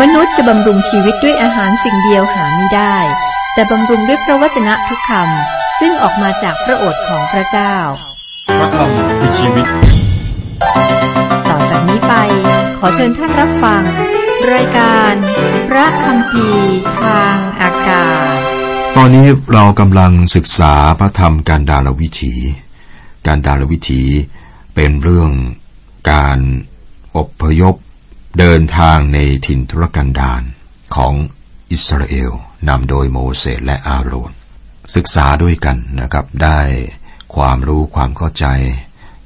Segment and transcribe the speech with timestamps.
[0.00, 2.96] มนุษย์จะบำรุงชีวิตด้วยอาหารสิ่งเดียวหาไม่ได้
[3.54, 7.74] แต่บำรุงด้วยพระวจนะทุกคำซึ่งออกมาจากพระโอษฐ์ของพระเจ้า
[8.58, 9.66] พระคำคือชีวิต
[11.48, 12.14] ต่อจากนี้ไป
[12.78, 13.82] ขอเชิญท่านรับฟัง
[14.52, 15.14] รายการ
[15.68, 16.48] พระคำพี
[17.02, 18.36] ทางอากาศ
[18.96, 22.34] ตอนนี้เรากำลังศึกษาพระธรรมการดาลวิถี
[23.26, 24.02] การดาลวิถี
[24.74, 25.30] เป็นเรื่อง
[26.10, 26.38] การ
[27.16, 27.74] อพยพ
[28.38, 30.42] เดินทางในถิ่นทุรกันดาร
[30.96, 31.14] ของ
[31.72, 32.30] อิสราเอล
[32.68, 34.32] นำโดยโมเสสและอาโรน
[34.94, 36.60] ศึกษาด้วยกันนะครับได้
[37.34, 38.46] ความรู้ความเข้าใจ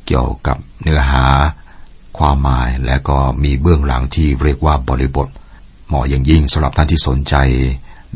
[0.07, 1.27] เกี่ยวกับเนื้อหา
[2.19, 5.29] ความหมายและก็มีเบื้องหลังที่เรียกว่าบริบท
[5.89, 7.35] เหมาะอย่างยิ่งสำหรับท่านที่สนใจ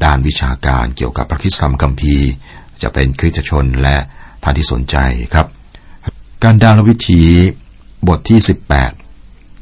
[0.05, 2.29] ด้านวิชาการเกี่ยวกับพระคิดธรรมคัมภีร์
[2.83, 3.97] จะเป็นคริสตชนและ
[4.43, 4.97] ท่านที่สนใจ
[5.35, 5.47] ครับ
[6.43, 7.23] การดาลวิถี
[8.09, 9.00] บทที่ 18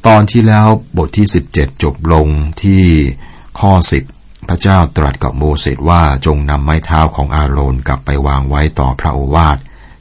[0.07, 0.67] ตอนที่แล้ว
[0.97, 2.27] บทที่ 17 จบลง
[2.61, 2.83] ที่
[3.59, 3.71] ข้อ
[4.11, 9.57] 10 พระเจ้าตรัสกับโมเสสว่าจงนำไม้เท้าของอาโรนกลับไปวางไว้ต่อพระโอวาท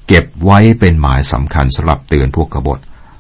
[0.09, 2.79] เก็บไว้เป็นหมายสำคัญสำหรับเตือนพวกกบฏ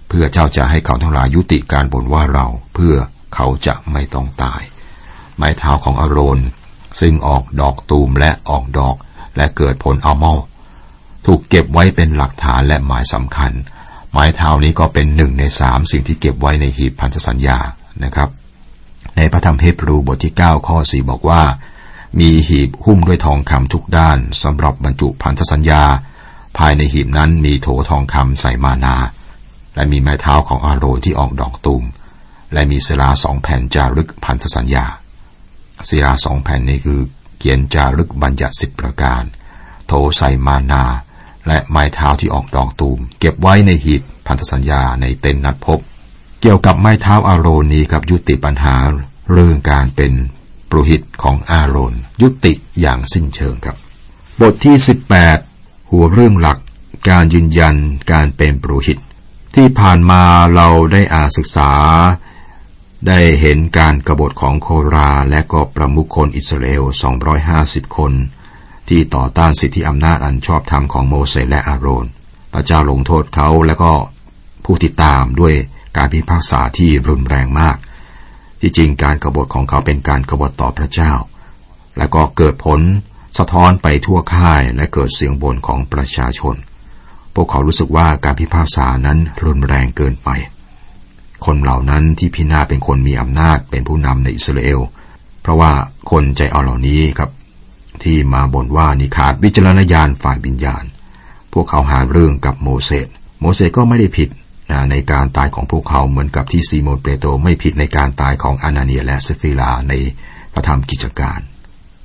[0.08, 2.94] เพื่อเจ้าจะให้เขาทั้งหลายยุติการบ่นว่าเรา เพื่อ
[3.34, 4.62] เขาจะไม่ต้องตาย
[5.36, 6.40] ไม้เท้าของอาโรน
[7.00, 8.96] ซึ่งออกดอกตูมและออกดอก
[9.36, 10.38] และเกิดผลอัลมอล
[11.26, 13.52] ถูกเก็บไว้เป็นหลักฐานและหมายสำคัญ
[14.12, 17.58] ไม้เท้านี้ก็เป็นหนึ่งในสามสิ่งที่เก็บไว้ในหีบพันธสัญญา
[18.04, 18.28] นะครับ
[19.16, 21.42] ในพระธรรมเฮบรูบทที่ 9 ข้อ 4 บอกว่า
[22.20, 25.82] มีหีบหุ้มด้วยทองคำทุกด้านสำหรับบรรจุพันธสัญญา
[26.58, 28.96] ภายในหีบนั้นมีโถทองคำใส่มานา
[29.74, 31.84] และมีไม้เท้าของอาโรนที่ออกดอกตูม
[32.52, 34.86] และมีศิลาสองแผ่นจารึกพันธสัญญา
[35.88, 37.00] ศิลาสองแผ่นนี้คือ
[37.38, 39.22] เขียนจารึกบัญญัติสิบประการ
[39.86, 40.84] โถใส่มานา
[41.48, 45.80] และไม้เท้าที่ออกดอกตูม เก็บไว้ในหีบพันธสัญญาในเต็นท์นัดพบ
[46.40, 48.76] เกี่ยวกับไม้เท้าอาโรนนี้กับยุติปัญหา
[49.32, 50.12] เรื่องการเป็น
[50.70, 53.76] ปรหิตของอาโรนยุติอย่างสิ้นเชิงครับ
[54.40, 54.76] บทที่
[55.34, 56.58] 18 หัวเรื่องหลัก
[57.08, 57.76] การยืนยัน
[58.12, 58.98] การเป็นปรหิต
[59.54, 60.22] ที่ผ่านมา
[60.54, 61.70] เราได้อ่านศึกษา
[63.06, 66.84] ได้เห็นการกรบฏของโคราและก็ประมุขคนอิสราเอล
[67.40, 68.12] 250 คน
[68.88, 72.06] ที่ต่อต้านสิทธิอำนาจอันชอบธรรมของโมเสสและอาโรน
[72.52, 73.92] พระเจ้าลงโทษเขาและก็
[74.64, 75.54] ผู้ติดตามด้วย
[75.96, 77.76] การพิพากษาที่รุนแรงมาก
[78.60, 81.12] ที่จริงการกรบฏของเขาเป็นการกบฏต่อพระเจ้า
[81.98, 82.80] และก็เกิดผล
[83.38, 86.56] สะท้อนไปทั่วค่ายและเกิดเสียงบ่นของประชาชน
[87.34, 90.28] พวกเขารู้สึกว่าการพิพากษานั้นรุนแรงเกินไป
[91.44, 94.80] คนเหล่านั้นที่พินาศเป็นคนมีอำนาจเป็นผู้นำในอิสราเอล
[95.42, 95.72] เพราะว่า
[96.10, 97.30] คนใจเบาเหล่านี้ครับ
[98.04, 100.84] ที่มาบ่นว่านี่ขาดวิจารณญาณฝ่ายวิญญาณ
[101.52, 103.08] พวกเขาหาเรื่องกับโมเสส
[103.40, 104.28] โมเสสก็ไม่ได้ผิด
[104.70, 109.92] นะในการตายของพวกเขาเหมือนกับที่ซีโมนเปโตรไม่ผิดในการตายของอานาเนียและสัปฟีราใน
[110.54, 111.40] พระธรรมกิจการ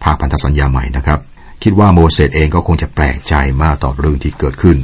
[0.03, 1.19] ภาคพันธสัญญาใหม่นะครับ
[1.63, 4.77] คิดว่าโมเสสเองก็คงจะแปลกใจมากต่อเรื่องที่เกิดขึ้น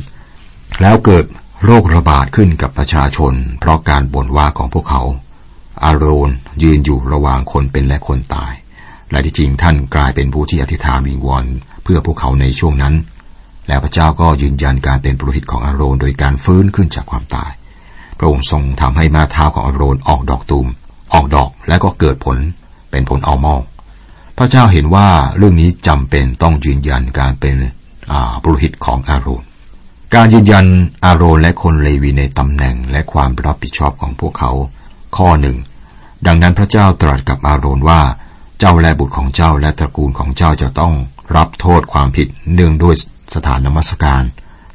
[0.82, 1.26] แล้วเกิด
[1.66, 5.02] โรคระบาดขึ้นกับประชาชน เพราะการบ่นว่าของพวกเขา
[5.84, 6.30] อาโรน
[6.64, 8.54] ยืนอยู่ระหว่างคนเป็นและคนตาย
[9.12, 11.46] และที่จริงท่านกลายเป็นผู้ที่อธิษฐานวิงวอน
[11.84, 12.96] เพื่อพวกเขาในช่วงนั้น
[13.68, 17.52] แล้วพระเจ้าก็ยืนยันการเป็นปรหิตของอาโรนโดยการฟื้นขึ้นจากความตาย
[18.18, 20.68] พระองค์ทรงทำให้มาเท้าของอาโรนออกดอกตูม
[21.14, 22.38] ออกดอกและก็เกิดผล
[22.92, 23.62] เป็นผลอัลมอล
[24.38, 27.56] พระเจ้าเห็นว่าเรื่องนี้จำเป็นต้องยืนยันการเป็น
[28.44, 29.44] ปรหิตของอาโรน
[30.16, 30.66] การยืนยัน
[31.06, 34.52] อาโรนและคนเลวีในตำแหน่งและความรับผิดชอบของพวกเขา
[35.18, 35.58] ข้อหนึ่ง
[36.28, 38.02] ดังนั้นพระเจ้าตรัสกับอาโรนว่า
[38.60, 40.94] เจ้าและบุตรของเจ้าและตระกูลของเจ้าจะต้อง
[41.36, 42.96] รับโทษความผิดเนื่องด้วย
[43.36, 44.24] สถานนมัสการ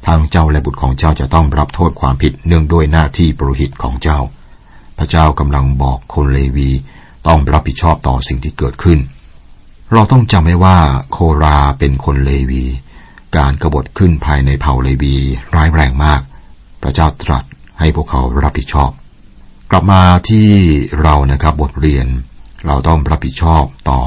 [0.07, 4.19] ทางเจ้าและบุตรของเจ้าจะต้องรับโทษความผิดเนื่องด้วยหน้าที่ปรหิตของเจ้า
[4.97, 6.69] พระเจ้ากำลังบอกคนเลวี
[7.27, 8.99] ต้องรับผิดชอบต่อสิ่งที่เกิดขึ้น
[9.93, 10.77] เราต้องจำไว้ว่า
[11.11, 12.63] โคราเป็นคนเลวี
[13.37, 15.15] การกรบฏขึ้นภายในเผ่าเลวี
[15.55, 16.21] ร้ายแรงมาก
[16.81, 17.43] พระเจ้าตรัส
[17.79, 18.91] ให้พวกเขารับผิดชอบ
[19.71, 20.47] กลับมาที่
[21.01, 22.07] เรานะครับบทเรียน
[22.67, 23.99] เราต้องรับผิดชอบต่อ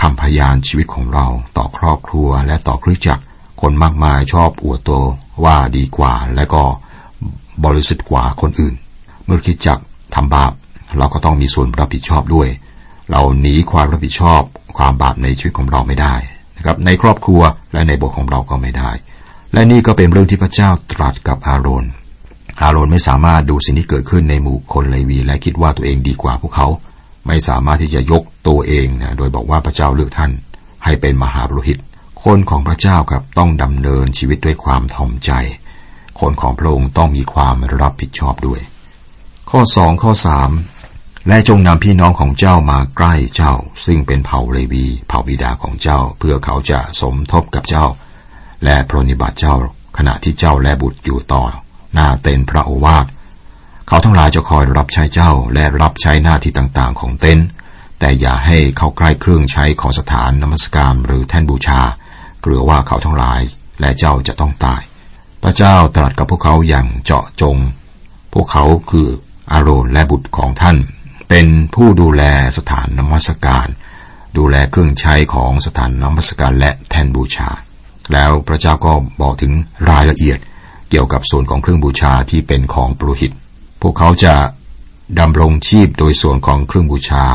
[0.00, 1.26] คำพยานชีวิตของเรา
[1.56, 3.24] ต่อครอบครัวและต่อคริสจักร
[3.62, 5.02] คนมากมายชอบอวดตัว
[5.44, 6.62] ว่าดีกว่า และก็
[7.64, 8.74] บริสุทธิ์กว่าคนอื่น
[9.24, 9.78] เมื่อคิดจัก
[10.14, 10.52] ทำบาป
[10.98, 12.48] เราก็ต้องมีส่วนรับผิดชอบด้วย
[13.10, 14.40] เราหนีความรับผิดชอบ
[14.76, 16.14] ความบาปในชีวิตของเราไม่ได้
[16.56, 17.42] นะครับในครอบครัว
[17.72, 18.90] และในบทของเราก็ไม่ได้
[19.52, 21.84] และนี่ก็เป็นเรื่องที่พระเจ้าตรัสกับอาโรน
[22.62, 26.68] อาโรนไม่สามารถดูสิ่งที่เกิดขึ้นในหมู่คนเลวีและคิดว่าตัวเองดีกว่าพวกเขา
[27.26, 30.32] ไม่สามารถที่จะยกตัวเองนะโดยบอกว่าพระเจ้าเลือกท่าน
[30.84, 31.78] ให้เป็นมหาบุรุษ
[32.24, 35.32] คนของพระเจ้าครับต้องดำเนินชีวิตด้วยความถ่อมใจ
[36.20, 38.60] คนของพระองค์ต้องมีความรับผิดชอบด้วย
[39.50, 40.50] ข้อสองข้อสาม
[41.28, 43.54] และจงนำพี่น้องของเจ้ามาใกล้เจ้า
[43.86, 47.86] ซึ่งเป็นเผ่าเลวีเผ่าบิดาของเจ้า เพื่อเขาจะสมทบกับเจ้า
[48.64, 49.54] และปรนิบัติเจ้า
[49.96, 51.42] ขณะที่เจ้าและบุตรอยู่ต่อ
[51.94, 53.06] หน้าเต็นพระโอวาท
[53.86, 57.48] เขาทั้งหลายจะคอยรับใช้เจ้าและรับใช้หน้าที่ต่างๆ ของเต็นท์
[57.98, 61.80] แต่อย่าให้เขาใกล้เครื่องใช้ของสถานนมัสการหรือแท่นบูชา
[62.40, 63.40] เกลือว่าเขาทั้งหลาย
[63.80, 64.82] และเจ้าจะต้องตาย
[65.42, 67.56] พระเจ้าตรัสกับพวกเขาอย่างเจาะจง
[68.32, 69.08] พวกเขาคือ
[69.52, 70.76] อาโรนและบุตรของท่าน
[71.28, 72.22] เป็นผู้ดูแล
[72.56, 73.68] สถานนมัสการ
[74.38, 77.48] ดูแลเครื่องใช้ของสถานนมัสการและแท่นบูชา
[78.12, 79.52] แล้วพระเจ้าก็บอกถึง
[79.90, 80.38] รายละเอียด
[80.90, 83.32] เกี่ยวกับส่วนของเครื่องบูชาที่เป็นของปรุหิต
[83.82, 84.34] พวกเขาจะ
[85.20, 87.26] ดำรงชีพโดยส่วนของเครื่องบูชา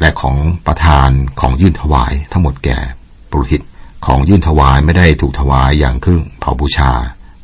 [0.00, 0.36] และของ
[0.66, 1.08] ประธาน
[1.40, 2.78] ของยื่นถวายทั้งหมดแก่
[3.30, 3.62] ปรหิต
[4.06, 6.90] ของยื่นถวายไม่ได้ถูกถวายอย่างเครื่องเผาบูชา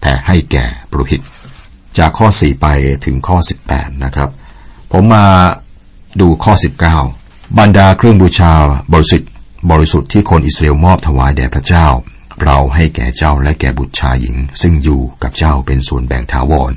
[0.03, 1.21] แต่ให้แก่ปรหิต
[1.99, 2.67] จากข้อ 4 ไป
[3.05, 3.37] ถึงข้อ
[3.71, 4.31] 18 นะครับ
[4.93, 5.27] ผมมา
[6.21, 6.53] ดูข้อ
[7.05, 8.53] 19 บรรดาเครื่องบูชา
[8.93, 9.31] บริสุทธิ์
[9.71, 11.87] บริสุทธิ์ที่คนอิสราเอลมอบถวายแด่พระเจ้า
[12.45, 16.73] เราให้แก่เจ้าและแก่บุตรชายหญิง ซึ่งอยู่กับเจ้าเป็นส่วนแบ่งถาวร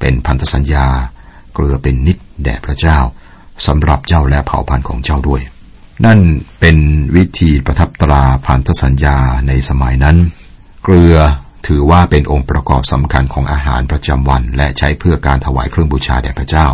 [0.00, 0.86] เป็นพันธสัญญา
[1.54, 2.98] เกลือเป็นนิดแด่พระเจ้า
[3.66, 5.42] สำหรับเจ้าและเผ่าพันธุ์ของเจ้าด้วย
[6.04, 6.20] นั่น
[6.60, 6.76] เป็น
[7.16, 9.16] วิธีประทับตราพันธสัญญา
[9.48, 10.16] ในสมัยนั้น
[10.84, 11.16] เกลือ
[11.66, 16.66] ถือว่าเป็นองค์ประกอบสำคัญของอาหารประจำวัน และใช้เพื่อการถวายเครื่องบูชาแด่พระเจ้า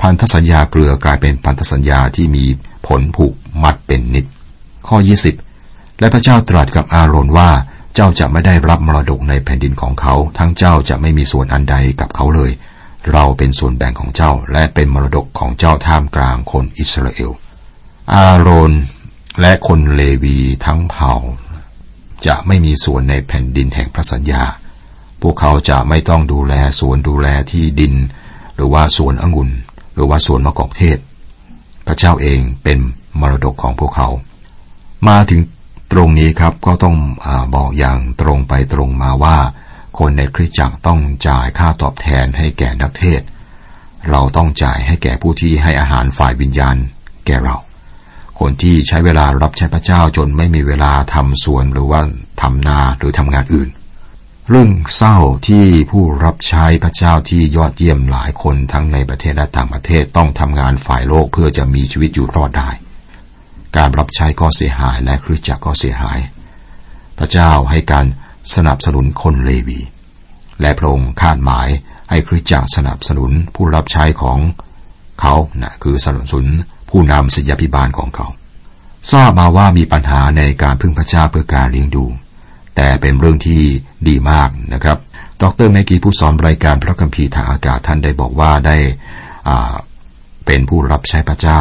[0.00, 2.44] พันธสัญญาเกลือกลายเป็นพันธสัญญาที่มี
[2.86, 4.24] ผลผูกมัดเป็นนิด
[4.88, 4.96] ข้อ
[5.48, 7.50] 20 และพระเจ้าตรัสกับอาโรนว่า
[7.94, 12.50] เจ้าจะไม่ได้รับมรดกในแผ่นดินของเขา ทั้งเจ้าจะไม่มีส่วนอันใดกับเขาเลย
[13.12, 17.30] เราเป็นส่วนแบ่งของเจ้า และเป็นมรดกของเจ้าท่ามกลางคนอิสราเอล
[18.12, 18.72] อาโรน
[19.40, 21.14] และคนเลวีทั้งเผ่า
[22.26, 24.42] จะไม่มีส่วนในแผ่นดินแห่งพระสัญญา
[25.22, 27.94] พวกเขาจะไม่ต้องดูแลสวนดูแลที่ดิน
[28.54, 29.50] หรือว่าสวนองุ่น
[29.94, 30.98] หรือว่าสวนมะกอกเทศ
[31.86, 32.78] พระเจ้าเองเป็น
[33.20, 34.08] มรดกของพวกเขา
[35.08, 35.40] มาถึง
[35.92, 36.96] ตรงนี้ครับก็ต้อง
[37.26, 39.36] อบอกอย่างตรงไปตรงมาว่า
[39.98, 43.20] คนในคริสตจักรต้องจ่ายค่าตอบแทนให้แก่นักเทศ
[44.10, 46.76] เราต้องจ่ายให้แก่ผู้ที่ให้อาหารฝ่ายวิญญาณ
[47.26, 47.56] แก่เรา
[48.40, 52.00] คนที่ใช้เวลารับใช้พระเจ้าจนไม่มีเวลาทำสวนหรือว่า
[52.42, 53.68] ทำนาหรือทำงานอื่น
[54.48, 55.16] เรื่องเศร้า
[55.48, 62.70] ที่ผู้รับใช้พระเจ้าที่ยอดเยี่ยมหลายคนทั้งในประเทศและต่างประเทศต้องทำงานฝ่ายโลกเพื่อจะมีชีวิตอยู่รอดได้
[63.76, 66.18] การรับใช้ก็เสียหายและคริสตจักรก็เสียหาย
[67.18, 68.06] พระเจ้าให้การ
[68.54, 69.80] สนับสนุนคนเลวี
[70.60, 71.68] และพระองค์คาดหมาย
[72.10, 74.38] ให้คริสตจักรสนับสนุนผู้รับใช้ของ
[75.20, 76.48] เขานะคือสนับสนุน
[76.90, 78.26] ผู้นำศิยพิบาลของเขา
[79.12, 82.04] ทราบมาว่ามีปัญหาในการพึ่งพระเจ้าเพื่อการเลี้ยงดู
[82.76, 83.62] แต่เป็นเรื่องที่
[84.08, 84.98] ดีมากนะครับ
[85.42, 88.76] ดรแมกีผู้สอนรายการพระคัมภีร์ทางอากาศท่านได้บอกว่าได้
[90.46, 91.60] เป็นผู้รับใช้พระเจ้า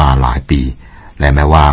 [0.00, 0.60] มาหลายปี
[1.20, 1.66] และแม้ว่า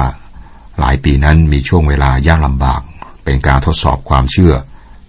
[0.79, 2.81] หลายปีนั้นมีช่วงเวลายากลำบาก
[3.25, 4.53] เป็นการทดสอบความเชื่อ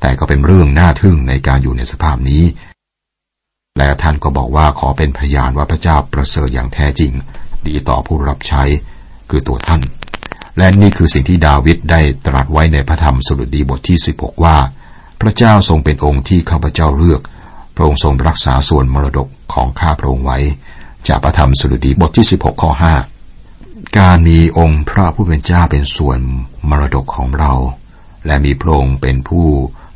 [0.00, 2.42] แต่ก็เป็นเรื่องน่าทึ่งในการอยู่ในสภาพนี้
[3.78, 7.12] และท่านก็บอกว่าขอเป็นพยานว่าพระเจ้าประเสริฐอย่างแท้จริง
[7.66, 8.62] ดีต่อผู้รับใช้
[9.30, 9.82] คือตัวท่าน
[10.58, 14.56] และนี่คือสิ่งที่ดาวิดได้ตรัสไว้ในพระธรรมสุดดีบทที่ 16 ว่า
[15.20, 17.20] พระเจ้าทรงเป็นองค์ที่ข้าพเจ้าเลือก
[17.76, 20.38] พระองค์ทรงรักษาส่วนมรดกของข้าพระองค์ไว้
[21.08, 23.11] จากพระธรรมสุดดีบทที่ 16 ข้อ 5
[23.98, 26.18] การมีองค์พระผู้เป็นเจ้าเป็นส่วน
[26.68, 27.52] มรดกของเรา
[28.26, 29.46] และมีพระองค์เป็นผู้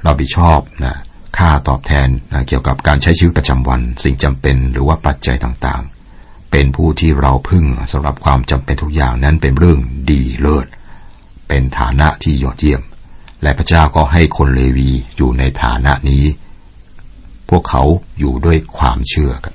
[0.07, 0.97] รับผิดชอบนะ
[1.39, 9.79] ค่าตอบแทนนะเกี่ยวกับการใช้ชีวิตประจำวัน สิ่งจำเป็นหรือว่าปัจจัยต่างๆ เป็นผู้ที่เราพึ่งสำหรับความจำเป็นทุกอย่างนั้นเป็นเรื่อง
[10.11, 10.67] ดีเลิศ
[11.49, 12.83] เป็นฐานะที่ยอดเยี่ยม
[13.43, 16.25] และพระเจ้าก็ให้คนเลวีอยู่ในฐานะนี้
[17.49, 17.83] พวกเขา
[18.19, 19.55] อยู่ด้วยความเชื่อกัน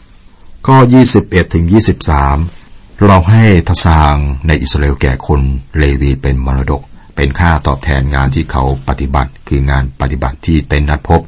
[0.65, 0.77] ข้อ
[1.15, 2.60] 21ถึง23
[3.07, 4.15] เราให้ทศาง
[4.47, 5.41] ในอิสราเอลแก่คน
[5.77, 6.81] เลวีเป็นมรดก
[7.15, 11.21] เป็นค่าตอบแทนงานที่เขาปฏิบัติ คืองานปฏิบัติที่เต็นนัดพบ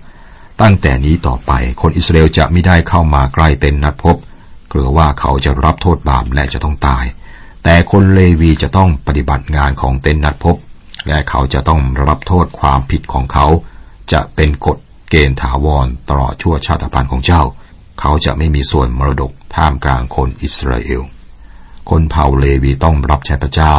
[0.61, 1.51] ตั้งแต่นี้ต่อไป
[1.81, 4.15] คนอิสราเอลจะไม่ได้เข้ามาใกล้เต็นนัดพบ
[4.71, 7.05] กลัวว่าเขาจะรับโทษบาปและจะต้องตาย
[7.63, 10.55] แต่คนเลวีจะต้องปฏิบัติงานของเต็นนัดพบ
[11.07, 13.47] และเขาจะต้องรับโทษความผิดของเขา
[14.11, 14.77] จะเป็นกฎ
[15.09, 17.43] เกณฑ์ถาวรตลอดชั่วชาติพันธุ์ของเจ้า
[17.99, 21.03] เขาจะไม่มีส่วนมรดกท่ามกลางคนอิสราเอล
[21.89, 23.75] คนเผ่าเลวีต้องรับใช้พระเจ้า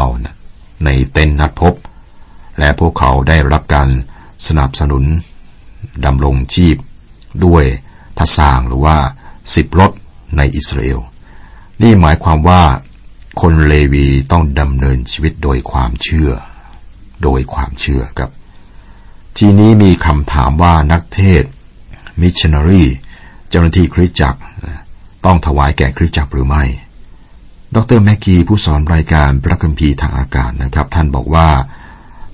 [0.84, 1.74] ในเต็นนัดพบ
[2.58, 3.88] และพวกเขาได้รับการ
[4.46, 5.04] สนับสนุน
[6.04, 6.76] ดำรงชีพ
[7.44, 7.64] ด้วย
[8.18, 8.96] ทัศางหรือว่า
[9.54, 9.92] สิบรถ
[10.36, 11.00] ในอิสราเอล
[11.82, 12.62] นี่หมายความว่า
[13.40, 16.30] คนเลวีต้องดำเนินชีวิตโดยความเชื่อ
[17.22, 18.30] โดยความเชื่อครับ
[19.38, 21.44] ทีนี้มีคำถามว่านักเทศ
[22.20, 22.84] มิชชันนารี
[23.48, 24.40] เจ้าหน้าที่คริสตจักร
[25.24, 26.64] ต้องถวายแก่คริสตจักรหรือไม่
[27.76, 31.48] ดรแมกกี้ผู้สอนรายการพระคัมภีร์ทางอากาศนะครับ ท่านบอกว่า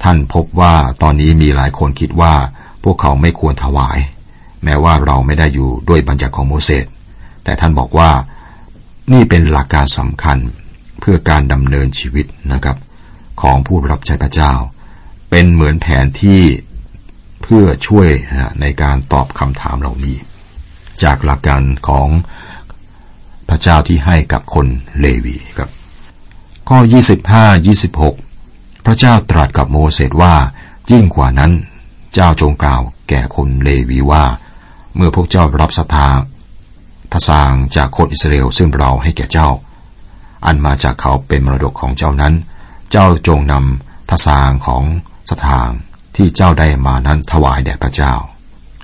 [0.02, 2.34] ท่านพบว่าตอนนี้มีหลายคนคิดว่า
[2.84, 3.98] พวกเขาไม่ควรถวาย
[4.64, 6.86] แม้ว่าเราไม่ได้อยู่ด้วยบัญญัติของโมเสส
[7.44, 8.10] แต่ท่านบอกว่า
[9.12, 10.38] นี่เป็นหลักการสำคัญ
[11.00, 12.76] เพื่อการดำเนินชีวิตนะครับ
[13.42, 14.52] ของผู้รับใช้พระเจ้า
[15.30, 16.42] เป็นเหมือนแผนที่
[17.42, 18.08] เพื่อช่วย
[18.60, 20.16] ในการตอบคำถามเหล่านี้
[21.02, 22.08] จากหลักการของ
[23.62, 24.66] เจ้าที่ให้กับคน
[25.00, 25.70] เลวีครับ
[26.68, 26.78] ข้อ
[27.42, 30.34] 25 26 พระเจ้าตรัสกับโมเสสว่า
[30.90, 31.52] ยิ่งกว่านั้น
[32.14, 34.24] เจ้าจงกล่าวแก่คนเลวีว่า
[34.96, 36.08] เมื่อพวกเจ้ารับสถา
[37.12, 39.48] ทสางจากคนอิสราเอลซึ่งเราให้แก่เจ้า
[40.46, 42.34] อันมาจากเขาเป็นมรดกของเจ้านั้น
[42.90, 44.84] เจ้าจงนำทสางของ
[45.30, 45.68] สถาง
[46.16, 48.14] ที่เจ้าได้มานั้นถวายแด่พระเจ้า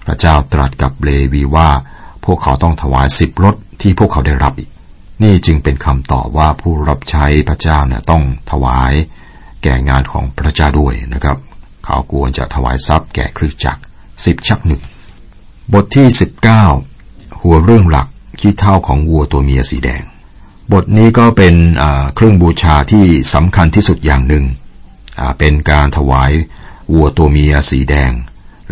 [0.06, 1.68] พระเจ้าตรัสกับเลวีว่า
[2.24, 4.70] พวกเขาต้องถวายสิบรถ ที่พวกเขาได้รับอีก
[5.22, 8.92] นี่จึงเป็นคำตอบว่าผู้รับใช้พระเจ้าเนี่ยต้องถวาย
[9.62, 11.38] แก่งานของพระเจ้าด้วยนะครับ
[11.84, 13.82] เขาควรจะถวายทรัพย์แก่คริสจักร
[14.24, 14.82] สิบชักหนึ่ง
[15.72, 16.64] บทที่สิบเก้า
[17.40, 18.08] หัวเรื่องหลัก
[18.40, 20.02] ขี้เท่าของวัวตัวเมียสีแดง
[20.72, 21.54] บทนี้ก็เป็น
[22.14, 23.04] เครื่องบูชาที่
[23.34, 24.44] สำคัญที่สุดอย่างหนึ่ง
[25.38, 26.32] เป็นการถวาย
[26.92, 28.12] วัวตัวเมียสีแดง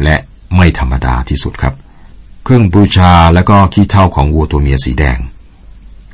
[0.02, 0.16] และ
[0.56, 1.74] ไม่ธรรมดาที่สุดครับ
[2.46, 5.18] เครื่องบูชาและก็ขี้เท่าของวัวตัวเมียสีแดง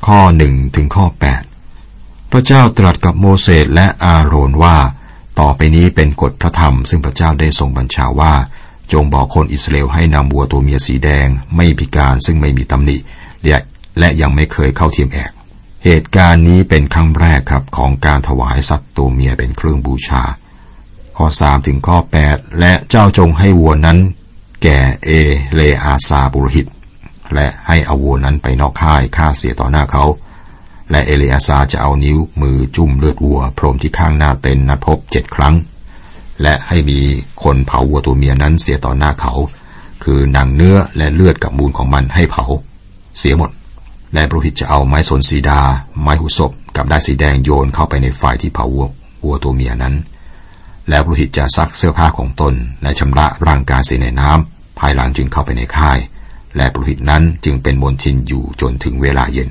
[0.05, 1.41] ข้อหนึ่งถึงข้อแปด
[2.31, 4.77] พระเจ้าตรัสกับโมเสสและอาโรนว่า
[5.39, 8.33] ต่อไปนี้เป็นกฎพระธรรม ซึ่งพระเจ้าได้ทรงบัญชาว่า
[8.93, 12.97] จงบอกคนอิสราเอลให้นำวัวตัวเมียสีแดง ไม่พิการซึ่งไม่มีตำหนิ
[13.43, 13.59] และ
[13.99, 15.31] และยังไม่เคยเข้าเทียมแอก
[15.85, 20.23] เหตุการณ์นี้เป็นครั้งแรกครับของการถวายสัตว์ตัวเมียเป็นเครื่องบูชา
[21.17, 23.99] ข้อสามถึงข้อแปดและเจ้าจงให้วัวนั้น
[24.63, 25.09] แก่เอ
[25.53, 26.67] เลอาซาบุรหิต
[27.33, 30.05] และให้อาวัวนั้นไปนอกค่ายฆ่าเสียต่อหน้าเขา
[30.91, 35.55] และเอเลอาซาจะเอานิ้วมือจุ่มเลือดวัวพรมที่ข้างหน้าเต็นนัดพบเจ็ดครั้ง
[36.41, 36.99] และให้มี
[37.43, 39.33] คนเผาวัวตัวเมียนั้นเสียต่อหน้าเขา
[40.03, 42.45] คือหนังเนื้อและเลือดกับมูลของมันให้เผา
[43.19, 43.49] เสียหมด
[44.13, 45.61] และบุรหิตจะเอาไม้สนสีดา
[46.01, 48.87] ไม้หุศพกับได้สีแดงโยนเข้าไปในฝ่ายที่เผาวัว
[49.23, 49.95] วัวตัวเมียนั้น
[50.89, 55.99] แล้วปุรหิตจะซักเสื้อผ้าของตน และชำระร่างกายเสียในน้ำภายหลังจึงเข้าไปในค่าย
[56.57, 59.49] และปุรหิตนั้นจึงเป็นมนทินอยู่จนถึงเวลาเย็น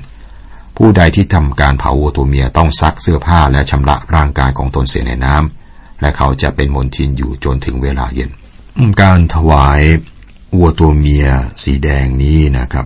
[0.77, 8.29] ผู้ใดที่ทำการเผาวัวตัวเมียต้องซักเสื้อผ้าและชำระร่างกายของตนเสียในน้ำและเขาจะเป็นมนทินอยู่จนถึงเวลาเย็น
[9.01, 9.81] การถวาย
[10.57, 11.25] วัวตัวเมีย
[11.63, 12.85] สีแดงนี้นะครับ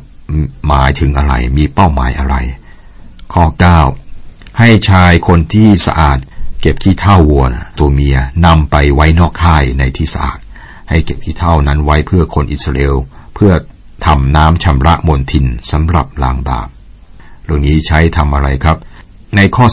[0.67, 2.35] หมายถึงอะไรมีเป้าหมายอะไร
[3.33, 3.45] ข้อ
[4.01, 6.17] 9 ให้ชายคนที่สะอาด
[6.67, 10.39] เก็บขี้เท่าวัวนะตัวเมียนำไปไว้นอกค่ายในที่สะอาด
[10.89, 12.95] ให้เก็บขี้เท่านั้นไว้เพื่อคนอิสราเอล
[13.35, 13.51] เพื่อ
[14.05, 16.67] ทำน้ำชำระมลทินสำหรับล้างบาป
[17.43, 18.77] เรื่องนี้ใช้ทำอะไรครับ
[19.35, 19.65] ในข้อ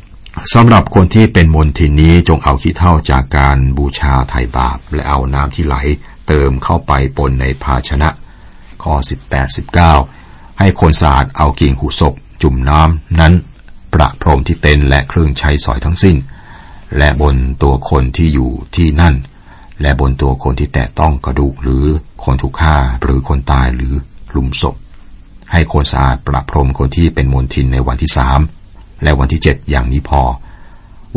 [0.00, 5.76] 17สำหรับคนที่เป็นมลทินนี้จงเอาขี้เท่าจากการบูชาไถ่บาป และเอาน้ำที่ไหล
[6.26, 8.08] เติมเข้าไปปนในภาชนะ
[8.82, 8.94] ข้อ
[9.92, 13.32] 18 19 ให้คนสะอาดเอากิ่งหูศพจุ่มน้ำนั้น
[13.92, 16.16] ประพรมที่เต็นและเครื่องใช้สอยทั้งสิ้น
[16.98, 19.14] และบนตัวคนที่อยู่ที่นั่น
[19.82, 21.84] และบนตัวคนที่แตะต้องกระดูกหรือ
[22.24, 23.94] คนถูกฆ่าหรือคนตายหรือ
[24.30, 24.76] หลุมศพ
[25.52, 28.40] ให้คนสะอาดประพรมคนที่เป็นมลทินในวันที่สาม
[29.02, 30.22] และวันที่เจ็ดอย่างนี้พอ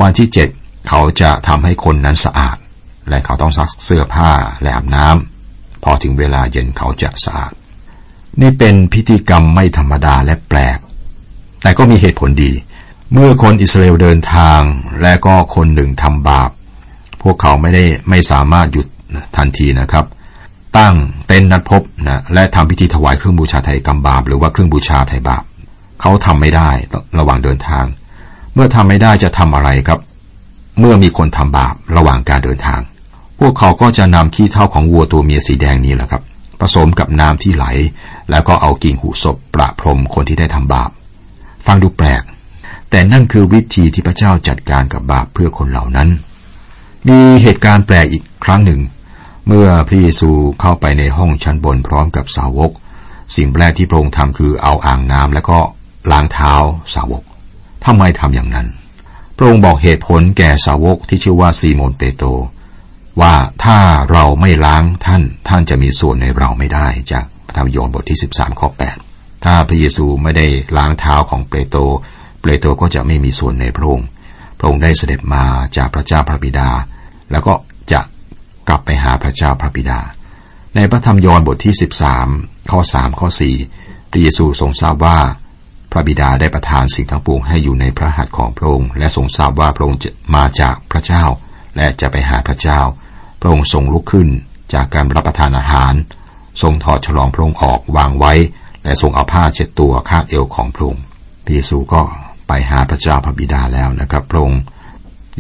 [0.01, 0.49] วันที่เจ็ด
[0.87, 2.57] เขาจะทำให้คนนั้นสะอาด
[3.09, 7.51] และเขาต้องซักเสื้อผ้าและอาบน้ำพอถึงเวลาเย็นเขาจะสะอาด
[8.41, 10.77] นี่เป็นพิธีกรรมไม่ธรรมดาและแปลก
[11.61, 12.51] แต่ก็มีเหตุผลดี
[13.13, 14.61] เมื่อคนอิสราเอลเดินทาง
[15.01, 16.49] และก็คนหนึ่งทำบาป
[17.21, 18.87] พวกเขาไม่ได้ไม่สามารถหยุด
[19.37, 20.05] ทันทีนะครับ
[20.77, 20.95] ตั้ง
[21.27, 25.43] เต็นนัดพบนะและทำพิธีถวายเครื่องบูชาไถ่กรรมบาป หรือว่าเครื่องบูชาไถ่บาป
[26.01, 26.69] เขาทำไม่ได้
[27.19, 27.85] ระหว่างเดินทาง
[28.53, 29.99] เมื่อทำไม่ได้จะทำอะไรครับ
[30.79, 32.81] เมื่อมีคนทำบาประหว่างการเดินทาง
[33.39, 36.21] พวกเขาก็จะนำขี้เท่าของวัวตัวเมียสีแดงนี้แหละครับ
[36.59, 37.65] ผสมกับน้ำที่ไหล
[38.31, 40.89] แล้วก็เอากิ่งหูศพประพรมคนที่ได้ทำบาป
[41.65, 42.23] ฟังดูแปลก
[42.89, 46.09] แต่นั่นคือวิธีที่พระเจ้าจัดการกับบาปเพื่อคนเหล่านั้น
[47.07, 48.81] มีเหตุการณ์แปลกอีกครั้งหนึ่ง
[49.47, 50.29] เมื่อพระเยซู
[50.61, 52.71] เข้าไปในห้องชั้นบนพร้อมกับสาวก
[53.35, 55.59] สิ่งแรกที่พระองค์ทำคือเอาอ่างน้ำแล้วก็
[56.11, 56.53] ล้างเท้า
[56.95, 57.23] สาวก
[57.85, 58.67] ทำไมทำอย่างนั้น
[59.37, 62.27] พระองค์บอกเหตุผลแก่สาวกที่ชื่อว่าซีโมนเปโตร
[63.21, 63.77] ว่าถ้า
[64.11, 68.69] เราไม่ล้างท่านท่านจะมีส่วนในเราไม่ได้จากพระธรรมโยนบทที่ 13ข้อ
[69.05, 71.81] 8ถ้าพระเยซูไม่ได้ล้างเท้าของเปโตร
[72.41, 74.07] เปโตรก็จะไม่มีส่วนในพระองค์
[74.59, 75.43] พระองค์ได้เสด็จมา
[75.77, 76.69] จากพระเจ้าพระบิดา
[77.31, 77.53] แล้วก็
[77.91, 77.99] จะ
[78.67, 79.99] กลับไปหาพระเจ้าพระบิดา
[80.75, 81.73] ในพระธรรมยอห์นบทที่
[82.23, 83.27] 13 ข้อ 3 ข้อ
[83.69, 85.17] 4 พระเยซูทรงทราบว่า
[85.91, 91.23] พระบิดาได้ประทานสิ่งทั้งปวงให้อยู่ในพระหัตถ์ของพระองค์ และทรงทราบว่าพระองค์จะมาจากพระเจ้า
[91.75, 92.79] และจะไปหาพระเจ้า
[93.39, 94.27] พระองค์ทรงลุกขึ้น
[94.73, 95.93] จากการรับประทานอาหาร
[96.61, 98.33] ทรงถอดฉลองพระองค์ออกวางไว้
[98.83, 101.03] และทรงเอาผ้าเช็ดตัวคาดเอวของพระองค์
[101.43, 102.01] พระเยซูก็
[102.49, 104.61] ไปหาพระเจ้าพระบิดาแล้วนะครับพระองค์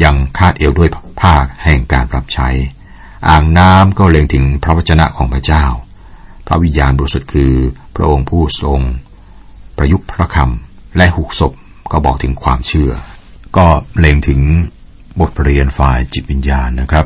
[0.03, 0.89] ยังคาดเอวด้วย
[1.19, 2.49] ผ้าแห่งการรับใช้
[3.29, 5.65] อ่างน้ำก็เล็งถึงพระวจนะของพระเจ้า
[6.47, 7.53] พระวิญญาณบริสุทธิ์คือ
[7.95, 8.79] พระองค์ผู้ทรง
[9.77, 11.53] ประยุกต์พระคำและหุกศพ
[11.91, 12.91] ก็บอกถึงความเชื่อ
[13.57, 13.67] ก็
[13.99, 14.41] เล็งถึง
[15.19, 17.05] บทเรียนฝ่ายจิตวิญญาณนะครับ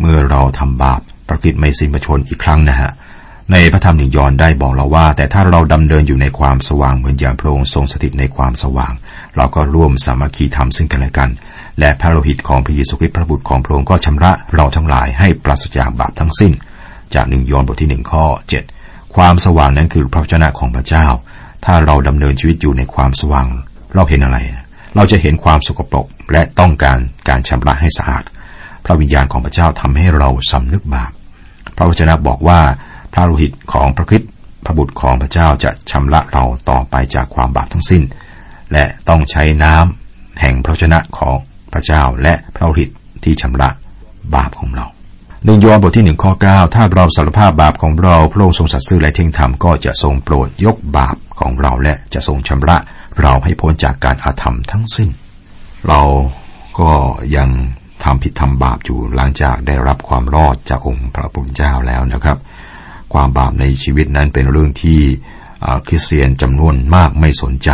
[0.00, 2.90] เมื่อเราทำบาปประกิตไม่สิ้นประชนอีกครั้งนะฮะ
[3.52, 8.92] ในพระธรรมหนึ่งยอนได้บอกเราว่า แต่ถ้าเราดำเนินอยู่ในความสว่างเหมือนอย่างพระองค์ทรงสถิตในความสว่าง
[9.36, 11.30] เราก็ร่วมสามัคคีธรรมซึ่งกันและกัน
[11.80, 16.52] และพระโลหิตของพระเยซูคริสต์พระบุตรของพระองค์ก็ชำระเราทั้งหลายให้ปราศจากบาปทั้งสิ้น
[17.14, 18.64] จากหนึ่งยอนบทที่หนึ่งข้อเจ็ด
[19.14, 21.06] ความสว่างนั้นคือพระวจนะของพระเจ้า
[21.64, 23.46] ถ้าเราดำเนินชีวิตอยู่ในความสว่าง
[23.94, 24.38] เราเห็นอะไร
[24.94, 26.98] เราจะเห็นความสกปรกและต้องการ
[27.28, 28.24] การชำระให้สะอาด
[28.84, 31.10] พระวิญญาณของพระเจ้าทำให้เราสำนึกบาป
[31.76, 32.60] พระวจนะบอกว่า
[33.12, 34.30] พระโลหิตของพระคริสต์
[34.64, 38.02] พระบุตรของพระเจ้าจะชำระเราต่อไปจากความบาปทั้งสิ้น
[38.72, 41.36] และต้องใช้น้ำแห่งพระชนะของ
[41.72, 42.90] พระเจ้าและพระโลหิต
[43.24, 43.70] ที่ชำระ
[44.34, 44.86] บาปของเรา
[45.44, 52.76] หนึ่งยอห์นบทที่หนึ่งข้อเก้าถ้าเราสารภาพบาปของเราพระองค์ทรงสัตย์ซื่อและเที่ยงธรรมก็จะทรงโปรดยกบาปของเราและจะทรงชำระ
[53.20, 55.08] เราให้พ้นจากการอาธรรมทั้งสิ้น
[55.88, 56.02] เรา
[56.80, 56.90] ก็
[57.36, 57.48] ยัง
[58.04, 62.38] ทำผิดทำบาปอยู่หลังจากได้รับความรอดจากองค์พระผู้เป็นเจ้าแล้วนะครับ
[63.12, 65.00] ความบาปในชีวิตนั้นเป็นเรื่องที่
[65.86, 67.70] คริสเตียนจำนวนมากไม่สนใจ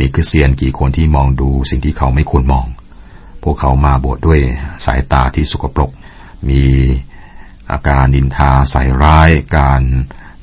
[0.00, 2.66] มีคริสเตียนกี่คนที่มองดูสิ่งที่เขาไม่ควรมอง
[3.42, 4.40] พวกเขามาโบสถ์ด้วย
[4.84, 5.90] สายตาที่สกปรก
[6.48, 6.62] มี
[7.70, 9.82] อาการนินทาใส่ร้าย การ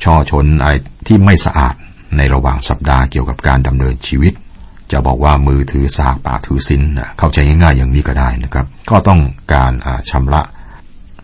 [0.03, 0.74] ช่อชนอะไร
[1.07, 1.75] ที่ไม่สะอาด
[2.17, 4.33] ในระหว่างสัปดาห์เกี่ยวกับการดำเนินชีวิต
[4.91, 6.81] จะบอกว่ามือถือสากปากถือสิน
[7.17, 9.20] เข้าใจง่ายๆอย่างนี้ก็ได้นะครับ ก็ต้อง
[9.53, 9.72] การ
[10.09, 10.41] ชำระ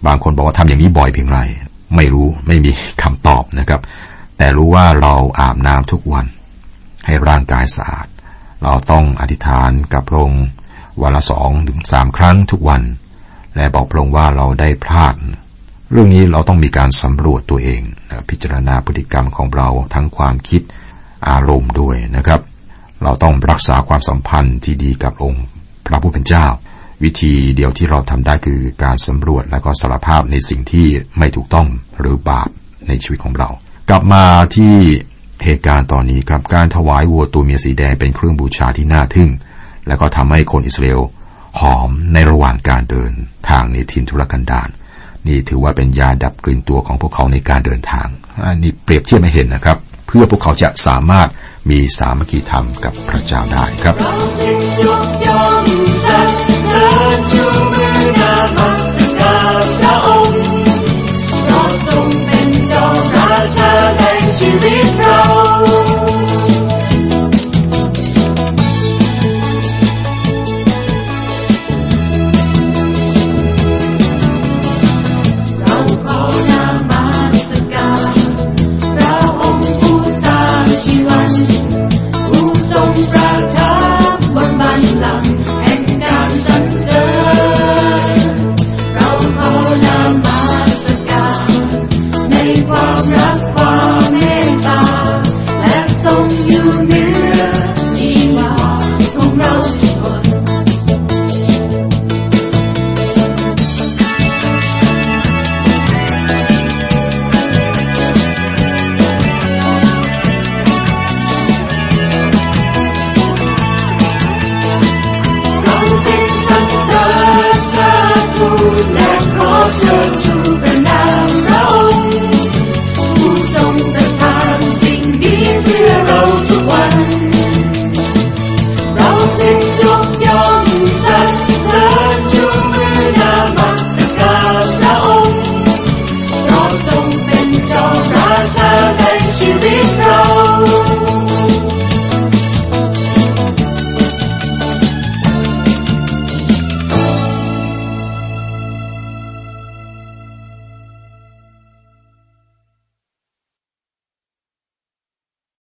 [0.06, 1.40] บางคนบอกว่าทำอย่างนี้บ่อยเพียงไร
[1.96, 2.72] ไม่รู้ไม่มี
[3.04, 3.82] คำตอบนะครับ
[4.38, 6.26] แต่รู้ว่าเราอาบน้ำทุกวัน
[7.06, 8.08] ให้ร่างกายสะอาด
[8.64, 10.46] เราต้องอธิษฐานกับพระองค์
[11.02, 12.82] วันละสองถึงสามครั้งทุกวัน
[13.56, 15.16] และบอกพระองค์ว่าเราได้พลาด
[15.92, 17.82] เรื่องนี้เราต้องมีการสำรวจตัวเอง
[18.30, 20.62] พิจารณาพฤติกรรมของเราทั้งความคิด
[21.30, 22.42] อารมณ์ด้วยนะครับ
[23.04, 25.44] เราต้องรักษาความสัมพันธ์ที่ดีกับองค์
[25.86, 26.46] พระผู้เป็นเจ้า
[27.04, 31.68] วิธีเดียวที่เราทำได้คือการสำรวจและก็สารภาพในสิ่งที่ไม่ถูกต้อง
[32.00, 32.50] หรือบาป
[32.88, 33.50] ในชีวิตของเรา
[33.90, 34.76] กลับมาที่
[35.44, 39.32] เหตุการณ์ตอนนี้ครับการถวายวัวตัวเมียสีแดงเป็นเครื่องบูชาที่น่าทึ่ง
[39.88, 41.02] และก็ทำให้คนอิสราเอล
[41.60, 43.12] หอมในระหว่างการเดิน
[43.50, 44.70] ทางในทินทุรกันดาร
[45.28, 48.08] นี่ถือว่าเป็นยาดับกลิ่นตัวของพวกเขาในการเดินทาง
[48.44, 49.78] อันนี้เปรียบเทียบไม่เห็นนะครับ
[50.08, 51.30] เพื่อพวกเขาจะสามารถ
[51.70, 53.96] มีสามัคคีธรรมกับพระเจ้าได้ครับ